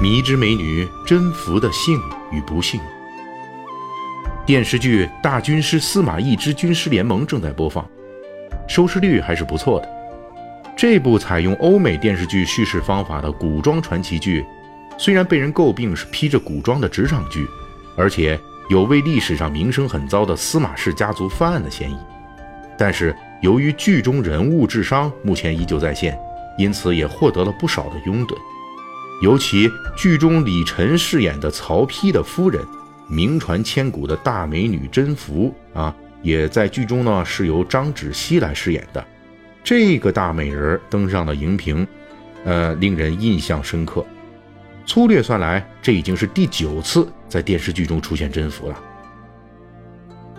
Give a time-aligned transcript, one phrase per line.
[0.00, 2.00] 迷之美女甄宓的幸
[2.30, 2.80] 与不幸。
[4.46, 7.84] 电视剧《大军师司马懿之军师联盟》正在播放，
[8.68, 9.88] 收视率还是不错的。
[10.76, 14.46] 这部采用欧美电视剧叙事方法的古装传奇剧，
[14.96, 17.44] 虽然被人诟病是披着古装的职场剧，
[17.96, 18.38] 而且
[18.70, 21.98] 有为历史上名声很糟的司马氏家族翻案的嫌疑，
[22.78, 23.12] 但是
[23.42, 26.16] 由于剧中人物智商目前依旧在线，
[26.56, 28.36] 因此也获得了不少的拥趸。
[29.20, 32.64] 尤其剧中李晨饰演的曹丕的夫人，
[33.08, 39.04] 名传千古的大美女甄宓啊，也在剧中呢是由张芷溪来饰演的。
[39.64, 41.86] 这个大美人登上了荧屏，
[42.44, 44.06] 呃，令人印象深刻。
[44.86, 48.80] 粗略算来，这已经是第九次在电视剧中出现甄宓了。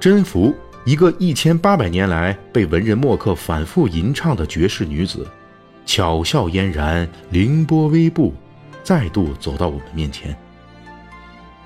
[0.00, 0.52] 甄宓，
[0.84, 5.26] 一个一千八百年来被文人墨客反复吟唱的绝世女子，
[5.86, 8.34] 巧笑嫣然，凌波微步。
[8.84, 10.36] 再度走到我们面前。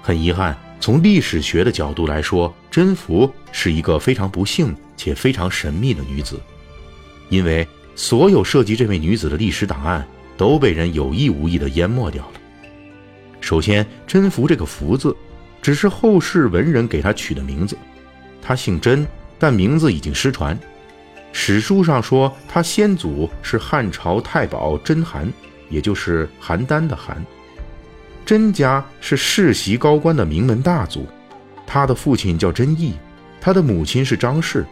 [0.00, 6.40] 很遗憾，从历史学的角度来说，甄宓是一个非常不幸且非常神秘的女子，
[7.28, 10.06] 因为所有涉及这位女子的历史档案
[10.36, 12.40] 都被人有意无意地淹没掉了。
[13.40, 15.14] 首先，甄宓这个“宓”字，
[15.60, 17.76] 只是后世文人给她取的名字，
[18.40, 19.06] 她姓甄，
[19.38, 20.58] 但名字已经失传。
[21.32, 25.26] 史书上说，她先祖是汉朝太保甄邯。
[25.68, 27.16] 也就是邯郸的邯，
[28.24, 31.06] 甄家是世袭高官的名门大族，
[31.66, 32.94] 他的父亲叫甄毅，
[33.40, 34.64] 他的母亲是张氏，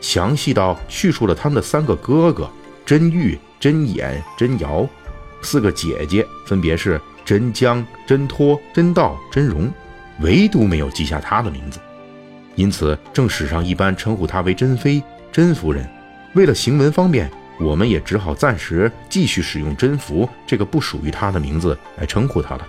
[0.00, 2.48] 详细到叙述了他们的三个哥哥
[2.84, 4.86] 甄玉、甄衍、甄瑶，
[5.42, 9.72] 四个姐姐分别是甄江、甄托、甄道、甄荣，
[10.20, 11.80] 唯独没有记下他的名字，
[12.54, 15.88] 因此正史上一般称呼他为甄妃、甄夫人，
[16.34, 17.30] 为了行文方便。
[17.58, 22.66] 我们也只好暂时继续使用“甄宓”这个不属于她的名字来称呼她了。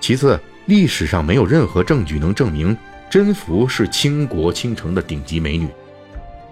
[0.00, 2.76] 其次，历史上没有任何证据能证明
[3.10, 5.68] 甄宓是倾国倾城的顶级美女。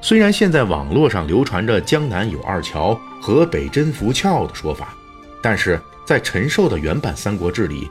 [0.00, 4.94] 虽然现在网络上流传着“江南有二乔，河北甄宓俏”的说法，
[5.42, 7.88] 但是在陈寿的原版《三国志》里，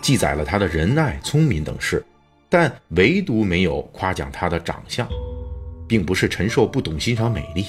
[0.00, 2.04] 记载了她的仁爱、聪明等事，
[2.48, 5.06] 但唯独没有夸奖她的长相，
[5.86, 7.66] 并不是陈寿不懂欣赏美丽。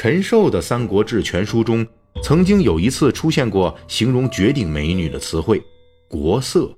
[0.00, 1.84] 陈寿的《三国志》全书中，
[2.22, 5.60] 曾经有一次出现过形容绝顶美女的词汇
[6.08, 6.72] “国色”。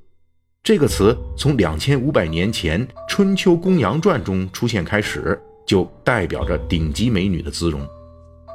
[0.64, 7.86] 这个词从两千五百年前《春秋公羊传》中出现开始，就代表着顶级美女的姿容。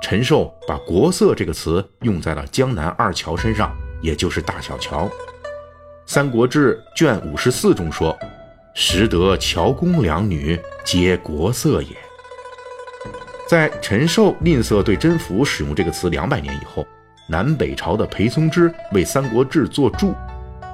[0.01, 3.71] 陈寿把“国色”这个词用在了江南二乔身上，
[4.01, 5.05] 也就是大小乔。
[6.07, 8.17] 《三国志》卷五十四中说
[8.73, 11.89] ：“识得乔公两女，皆国色也。”
[13.47, 16.85] 在陈寿吝啬对甄宓使用这个词两百年以后，
[17.29, 20.15] 南北朝的裴松之为《三国志》作注。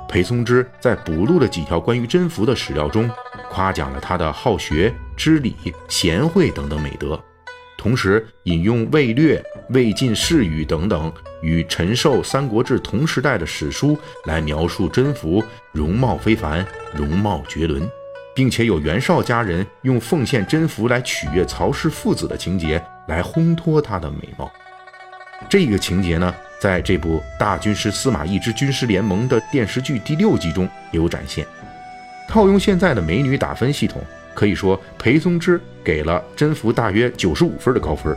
[0.08, 3.10] 裴松之在补录了几条关于甄宓的史料中，
[3.50, 5.56] 夸奖了她的好学、知礼、
[5.90, 7.22] 贤惠等等美德，
[7.78, 11.12] 同时引用魏略、魏晋世语等等
[11.42, 15.44] 与陈寿《三国志》同时代的史书来描述甄宓
[15.74, 17.90] 容貌非凡、容貌绝伦。
[18.34, 24.50] 并且有袁绍家人用奉献甄宓来取悦曹氏父子的情节来烘托她的美貌，
[25.50, 31.46] 这个情节呢，在这部《大军师司马懿之军师联盟》的电视剧第六集中有展现。
[32.28, 34.02] 套用现在的美女打分系统，
[34.34, 38.16] 可以说裴松之给了甄宓大约九十五分的高分，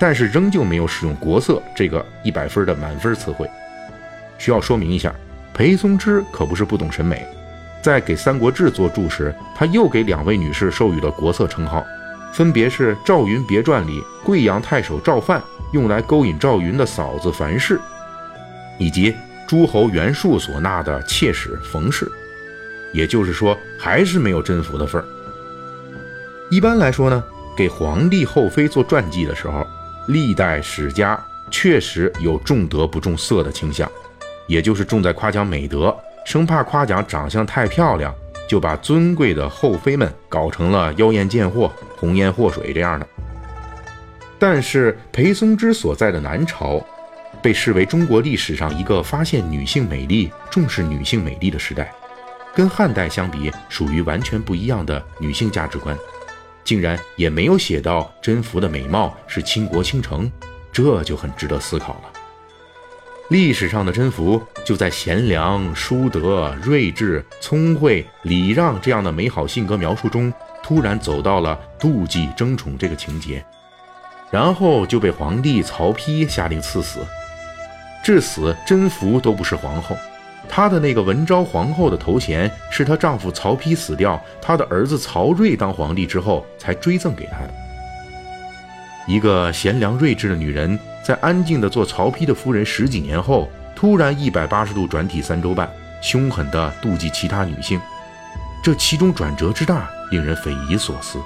[0.00, 3.48] 但是仍旧没有使用“国色”这个一百分的满分词汇。
[4.36, 5.14] 需要说明一下，
[5.52, 7.24] 裴松之可不是不懂审美。
[7.84, 11.84] 在给《三国志》做注时，他又给两位女士授予了国色称号，
[12.32, 17.78] 分别是《赵云别传》里贵阳太守赵范用来勾引赵云的嫂子樊氏，
[18.78, 19.14] 以及
[19.46, 22.10] 诸侯袁术所纳的妾室冯氏。
[22.94, 25.04] 也就是说，还是没有甄宓的份儿。
[26.50, 27.22] 一般来说呢，
[27.54, 29.62] 给皇帝后妃做传记的时候，
[30.08, 33.86] 历代史家确实有重德不重色的倾向，
[34.46, 35.94] 也就是重在夸奖美德。
[36.24, 38.14] 生怕夸奖长相太漂亮，
[38.48, 43.06] 就把尊贵的后妃们搞成了妖艳贱货、红颜祸水这样的。
[44.38, 46.84] 但是裴松之所在的南朝，
[47.40, 51.92] 被视为中国历史上一个发现女性美丽、重视女性美丽的时代，
[52.54, 55.96] 跟汉代相比，属于完全不一样的女性价值观，
[56.64, 60.30] 竟然也没有写到甄宓的美貌是倾国倾城，
[60.72, 62.13] 这就很值得思考了。
[63.28, 70.32] 历史上的甄宓就在贤良、淑德、睿智、聪慧、礼让这样的美好性格描述中，
[70.62, 73.42] 突然走到了妒忌、争宠这个情节，
[74.30, 77.00] 然后就被皇帝曹丕下令赐死。
[78.04, 79.96] 至死甄宓都不是皇后。
[80.46, 87.54] 她的那个文昭皇后的头衔是她丈夫曹丕死掉，她的儿子曹睿当皇帝之后才追赠给她的。
[89.06, 95.70] 一个贤良睿智的女人，在安静的做曹丕的夫人十几年后，突然一百八十度转体三周半，
[96.00, 97.78] 凶狠地妒忌其他女性，
[98.62, 101.18] 这其中转折之大，令人匪夷所思。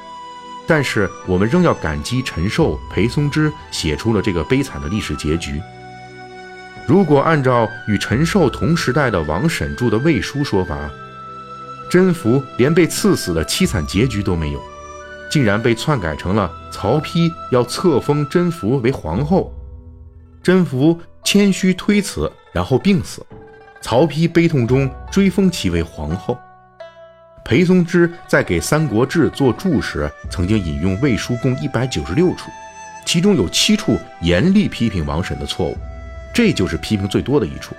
[0.67, 5.63] 但是我们仍要感激陈寿、裴松之写出了这个悲惨的历史结局。
[6.85, 10.77] 如果按照与陈寿同时代的王审著的《魏书》说法，
[11.89, 14.61] 甄宓连被赐死的凄惨结局都没有，
[15.31, 19.55] 竟然被篡改成了曹丕要册封甄宓为皇后，
[20.43, 23.25] 甄宓谦虚推辞，然后病死，
[23.81, 26.39] 曹丕悲痛中追封其为皇后。
[27.45, 32.51] 裴松之在给《三国志》做注时，曾经引用《魏书》共一百九十六处，
[33.07, 35.77] 其中有七处严厉批评王审的错误。
[36.35, 37.75] 这就是批评最多的一处。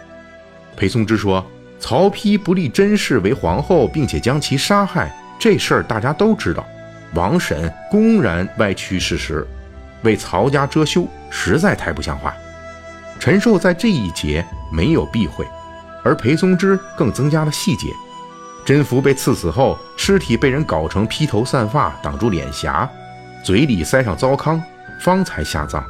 [0.75, 1.45] 裴松之说
[1.79, 6.65] ：“曹丕不立甄氏为皇后，并且将其杀害，这事儿大家都知道。
[7.13, 9.47] 王审公然歪曲事实，
[10.01, 12.35] 为曹家遮羞，实在太不像话。”
[13.19, 15.45] 陈寿在这一节没有避讳，
[16.03, 17.93] 而裴松之更增加了细节：
[18.65, 22.89] 甄宓被赐死后，尸体被人搞成披头散发，挡住脸颊，
[23.43, 24.61] 嘴里塞上糟糠，
[25.01, 25.83] 方才下葬。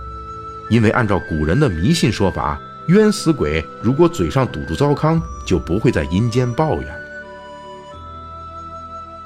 [0.72, 6.88] 因为按照古人的迷信说法，冤死鬼如果嘴上堵住糟糠，就不会在阴间抱怨。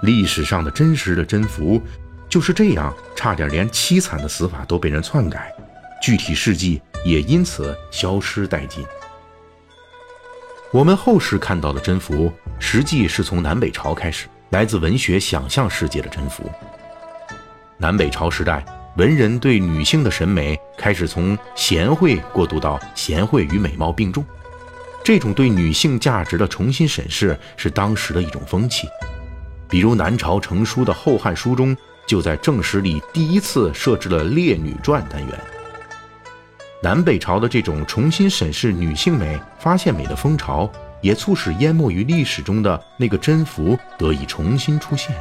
[0.01, 1.81] 历史上的真实的甄宓
[2.27, 5.53] 就是这样，差点连凄惨的死法都被人篡改，
[6.01, 8.85] 具体事迹也因此消失殆尽。
[10.71, 16.43] 我们后世看到的甄宓，实际是从南北朝开始，来自文学想象世界的甄宓。
[17.77, 18.63] 南北朝时代。
[18.95, 24.23] 文人对女性的审美开始从贤惠过渡到贤惠与美貌并重，
[25.03, 28.87] 这种对女性价值的重新审视是当时的一种风气。
[29.67, 31.75] 比如南朝成书的《后汉书》中，
[32.05, 35.39] 就在正史里第一次设置了《列女传》单元。
[36.83, 40.69] 南北朝的这种重新审视女性美、发现美的风潮，
[40.99, 45.15] 也促使淹没于历史中的那个甄宓得以重新出现。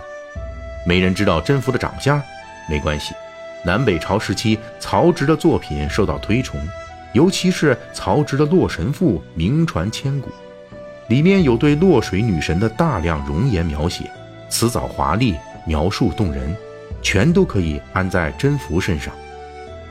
[0.85, 2.21] 没人知道甄宓的长相，
[2.69, 3.15] 没关系。
[3.65, 6.61] 南北朝时期，曹植的作品受到推崇，
[7.13, 10.31] 尤其是曹植的《洛神赋》名传千古，
[11.07, 14.11] 里面有对洛水女神的大量容颜描写，
[14.49, 16.57] 辞藻华丽，描述动人，
[17.01, 19.15] 全都可以安在甄宓身上。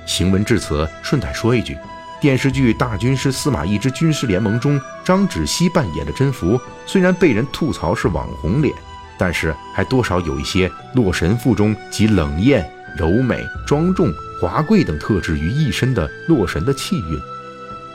[0.05, 1.77] 行文至此，顺带说一句，
[2.19, 8.73] 电视剧《大军师司马懿之军师联盟》中，张芷溪扮演的甄宓，虽然被人吐槽是网红脸，
[9.17, 12.69] 但是还多少有一些《洛神赋》中集冷艳。
[12.97, 14.11] 柔美、庄重、
[14.41, 17.17] 华贵等特质于一身的洛神的气韵，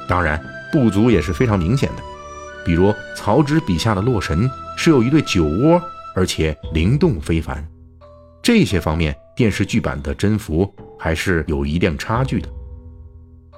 [0.08, 0.42] 当然
[0.72, 2.02] 不足也是非常明显的。
[2.64, 5.78] 比如曹植笔下的洛神是有一对酒窝，
[6.14, 7.62] 而且灵动非凡。
[8.42, 12.48] 这些方面，电视剧版的甄宓还是有一定差距的。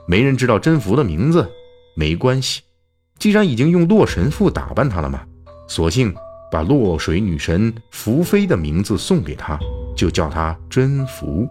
[0.07, 1.49] 没人知道甄宓的名字，
[1.97, 2.63] 没关系，
[3.19, 5.23] 既然已经用洛神赋打扮她了嘛，
[5.67, 6.15] 索性
[6.51, 9.59] 把洛水女神宓妃的名字送给她。
[9.97, 11.49] 就叫她甄宓。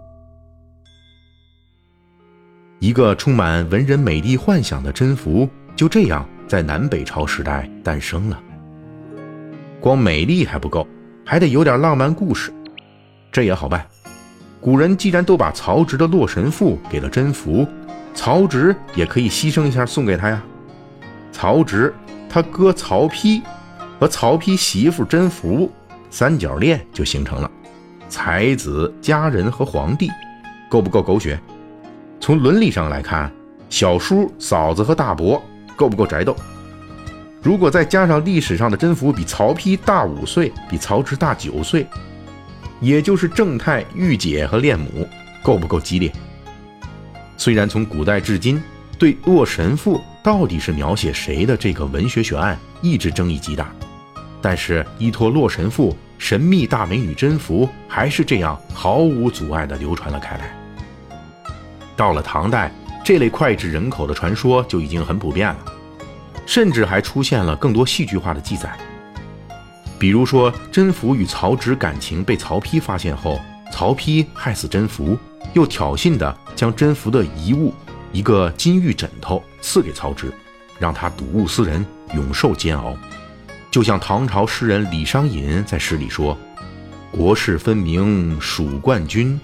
[2.79, 8.41] 一个充满文人美丽幻想的甄宓，就这样在南北朝时代诞生了。
[9.81, 10.87] 光美丽还不够，
[11.25, 12.53] 还得有点浪漫故事。
[13.33, 13.85] 这也好办，
[14.59, 17.67] 古人既然都把曹植的《洛神赋》给了甄宓，
[18.13, 20.43] 曹植也可以牺牲一下送给他呀。
[21.31, 21.93] 曹植
[22.29, 23.41] 他哥曹丕
[23.99, 25.69] 和曹丕媳妇甄宓，
[26.09, 27.49] 三角恋就形成了。
[28.09, 30.09] 才子、佳人和皇帝，
[30.69, 31.39] 够不够狗血？
[32.19, 33.31] 从伦理上来看，
[33.69, 35.41] 小叔、嫂子和大伯
[35.75, 36.35] 够不够宅斗？
[37.43, 41.85] 如果再加上历史上的甄宓比曹丕大五岁，比曹植大九岁，
[42.79, 45.07] 也就是正太、御姐和恋母，
[45.43, 46.11] 够不够激烈？
[47.37, 48.61] 虽然从古代至今，
[48.97, 53.71] 对《洛神赋》到底是描写谁的这个文学悬案一直争议极大，
[54.41, 55.91] 但是依托《洛神赋》。
[56.19, 60.51] 神秘大美女甄宓还是这样毫无阻碍地流传了开来。
[61.95, 62.71] 到了唐代，
[63.05, 65.59] 这类脍炙人口的传说就已经很普遍了，
[66.47, 68.75] 甚至还出现了更多戏剧化的记载。
[69.99, 73.39] 比如说，甄宓与曹植感情被曹丕发现后，
[73.71, 75.17] 曹丕害死甄宓，
[75.53, 77.73] 又挑衅地将甄宓的遗物
[78.11, 80.31] 一个金玉枕头赐给曹植，
[80.77, 82.95] 让他睹物思人，永受煎熬。
[83.71, 86.37] 就像唐朝诗人李商隐在诗里说
[87.11, 89.39] ：“国事分明属冠军，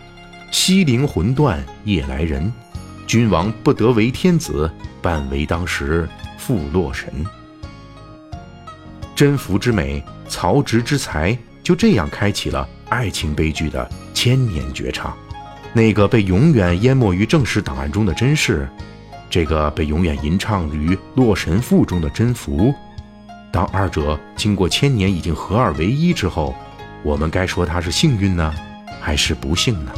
[0.52, 2.52] 西陵魂断夜来人。
[3.06, 6.08] 君王不得为天子，半为当时
[6.38, 7.12] 负洛神。
[9.14, 10.04] 甄宓之美，
[10.34, 15.16] 曹植之才，就这样开启了爱情悲剧的千年绝唱。
[15.74, 18.68] 那个被永远淹没于正史档案中的甄氏，
[19.30, 22.74] 这个被永远吟唱于《洛神赋》中的甄宓，
[23.52, 26.56] 当二者经过千年已经合二为一之后，
[27.04, 28.52] 我们该说他是幸运呢，
[29.00, 29.92] 还是不幸呢？